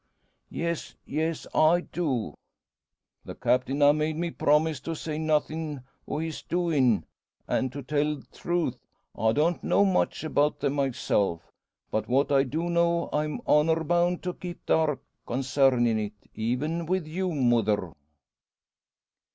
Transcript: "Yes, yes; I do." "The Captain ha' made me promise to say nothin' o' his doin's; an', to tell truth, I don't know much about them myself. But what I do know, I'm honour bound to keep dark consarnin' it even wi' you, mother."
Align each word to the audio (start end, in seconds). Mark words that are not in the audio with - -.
"Yes, 0.49 0.95
yes; 1.05 1.45
I 1.53 1.81
do." 1.81 2.33
"The 3.23 3.35
Captain 3.35 3.81
ha' 3.81 3.93
made 3.93 4.15
me 4.17 4.31
promise 4.31 4.79
to 4.79 4.95
say 4.95 5.19
nothin' 5.19 5.83
o' 6.07 6.17
his 6.17 6.41
doin's; 6.41 7.03
an', 7.47 7.69
to 7.69 7.83
tell 7.83 8.19
truth, 8.31 8.79
I 9.15 9.31
don't 9.31 9.63
know 9.63 9.85
much 9.85 10.23
about 10.23 10.59
them 10.59 10.73
myself. 10.73 11.51
But 11.91 12.07
what 12.07 12.31
I 12.31 12.41
do 12.41 12.63
know, 12.67 13.09
I'm 13.13 13.41
honour 13.47 13.83
bound 13.83 14.23
to 14.23 14.33
keep 14.33 14.65
dark 14.65 15.03
consarnin' 15.27 15.99
it 15.99 16.13
even 16.33 16.87
wi' 16.87 17.01
you, 17.05 17.31
mother." 17.31 17.91